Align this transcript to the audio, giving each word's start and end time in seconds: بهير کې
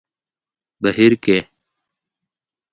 بهير 0.81 1.13
کې 1.23 1.37